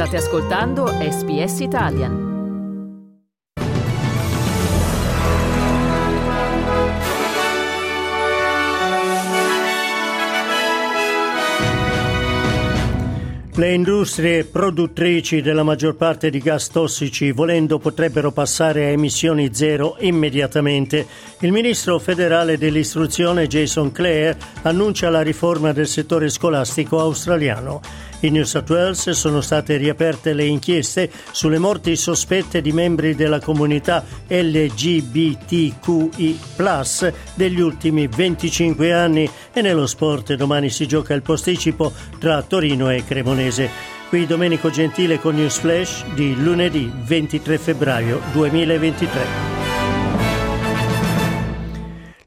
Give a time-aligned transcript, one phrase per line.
[0.00, 2.28] State ascoltando SBS Italian.
[13.52, 19.96] Le industrie produttrici della maggior parte di gas tossici, volendo, potrebbero passare a emissioni zero
[19.98, 21.06] immediatamente.
[21.40, 27.82] Il ministro federale dell'istruzione Jason Clare annuncia la riforma del settore scolastico australiano.
[28.22, 33.40] In New South Wales sono state riaperte le inchieste sulle morti sospette di membri della
[33.40, 36.38] comunità LGBTQI
[37.34, 43.04] degli ultimi 25 anni e nello sport domani si gioca il posticipo tra Torino e
[43.06, 43.70] Cremonese.
[44.10, 49.49] Qui Domenico Gentile con News Flash di lunedì 23 febbraio 2023.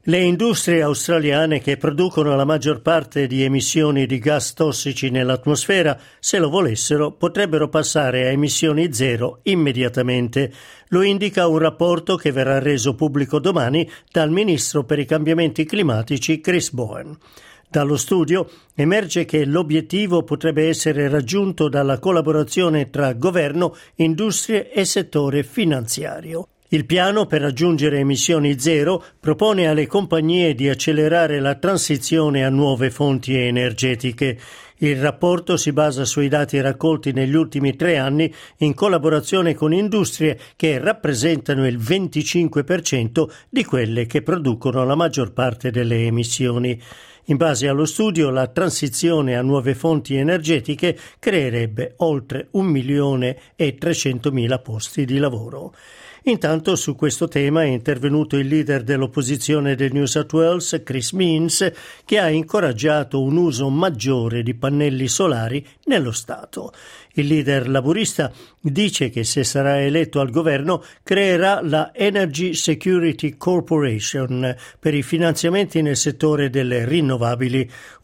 [0.06, 6.38] Le industrie australiane che producono la maggior parte di emissioni di gas tossici nell'atmosfera, se
[6.38, 10.52] lo volessero, potrebbero passare a emissioni zero immediatamente.
[10.88, 16.38] Lo indica un rapporto che verrà reso pubblico domani dal ministro per i cambiamenti climatici
[16.38, 17.16] Chris Bowen.
[17.66, 25.42] Dallo studio emerge che l'obiettivo potrebbe essere raggiunto dalla collaborazione tra governo, industrie e settore
[25.44, 26.48] finanziario.
[26.74, 32.90] Il piano per raggiungere emissioni zero propone alle compagnie di accelerare la transizione a nuove
[32.90, 34.36] fonti energetiche.
[34.78, 40.36] Il rapporto si basa sui dati raccolti negli ultimi tre anni in collaborazione con industrie
[40.56, 46.76] che rappresentano il 25% di quelle che producono la maggior parte delle emissioni.
[47.28, 53.76] In base allo studio, la transizione a nuove fonti energetiche creerebbe oltre un milione e
[53.76, 55.72] trecentomila posti di lavoro.
[56.26, 61.70] Intanto su questo tema è intervenuto il leader dell'opposizione del New South Wales, Chris Means,
[62.06, 66.72] che ha incoraggiato un uso maggiore di pannelli solari nello Stato.
[67.12, 74.56] Il leader laburista dice che se sarà eletto al governo creerà la Energy Security Corporation
[74.80, 77.13] per i finanziamenti nel settore delle rinnovabili.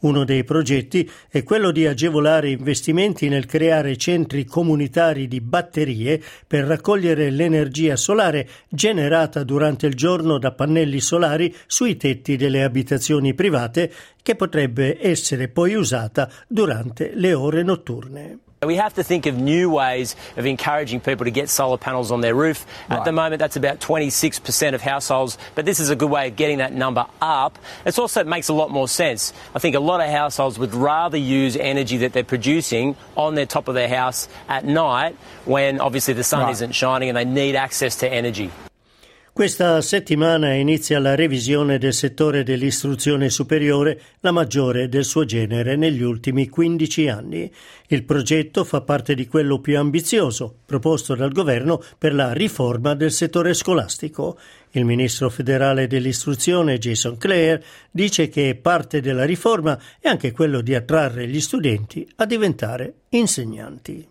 [0.01, 6.65] Uno dei progetti è quello di agevolare investimenti nel creare centri comunitari di batterie per
[6.65, 13.93] raccogliere l'energia solare generata durante il giorno da pannelli solari sui tetti delle abitazioni private
[14.23, 18.39] che potrebbe essere poi usata durante le ore notturne.
[18.63, 22.21] We have to think of new ways of encouraging people to get solar panels on
[22.21, 22.67] their roof.
[22.91, 22.99] Right.
[22.99, 26.37] At the moment, that's about 26% of households, but this is a good way of
[26.37, 27.59] getting that number up.
[27.87, 29.33] It also makes a lot more sense.
[29.55, 33.47] I think a lot of households would rather use energy that they're producing on their
[33.47, 35.17] top of their house at night
[35.47, 36.53] when obviously the sun right.
[36.53, 38.51] isn't shining and they need access to energy.
[39.33, 46.03] Questa settimana inizia la revisione del settore dell'istruzione superiore, la maggiore del suo genere negli
[46.03, 47.51] ultimi 15 anni.
[47.87, 53.13] Il progetto fa parte di quello più ambizioso proposto dal governo per la riforma del
[53.13, 54.37] settore scolastico.
[54.73, 60.75] Il ministro federale dell'istruzione Jason Clare dice che parte della riforma è anche quello di
[60.75, 64.09] attrarre gli studenti a diventare insegnanti.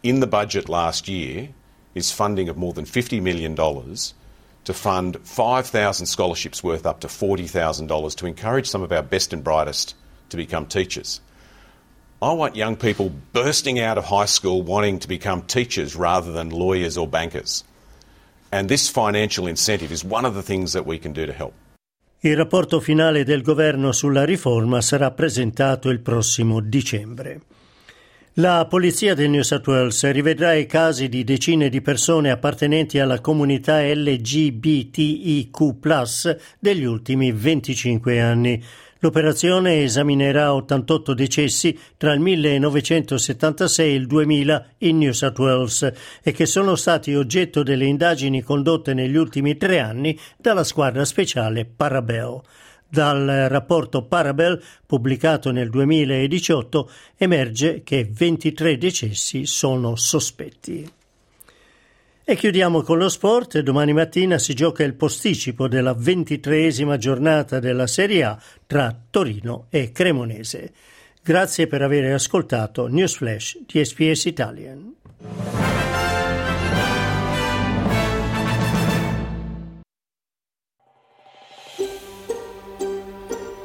[0.00, 1.48] In the budget last year
[1.94, 8.16] is funding of more than $50 million to fund 5,000 scholarships worth up to $40,000
[8.16, 9.94] to encourage some of our best and brightest
[10.30, 11.20] to become teachers.
[12.22, 16.50] I want young people bursting out of high school wanting to become teachers rather than
[16.50, 17.64] lawyers or bankers.
[18.52, 21.54] And this financial incentive is one of the things that we can do to help.
[22.24, 27.40] Il rapporto finale del governo sulla riforma sarà presentato il prossimo dicembre.
[28.36, 33.20] La polizia del New South Wales rivedrà i casi di decine di persone appartenenti alla
[33.20, 35.50] comunità LGBTIQ
[36.58, 38.64] degli ultimi 25 anni.
[39.00, 45.92] L'operazione esaminerà 88 decessi tra il 1976 e il 2000 in New South Wales
[46.22, 51.66] e che sono stati oggetto delle indagini condotte negli ultimi tre anni dalla squadra speciale
[51.66, 52.40] Parabel.
[52.92, 60.92] Dal rapporto Parabel pubblicato nel 2018 emerge che 23 decessi sono sospetti.
[62.22, 63.60] E chiudiamo con lo sport.
[63.60, 69.90] Domani mattina si gioca il posticipo della ventitreesima giornata della Serie A tra Torino e
[69.90, 70.70] Cremonese.
[71.22, 75.71] Grazie per aver ascoltato News Flash di SPS Italian.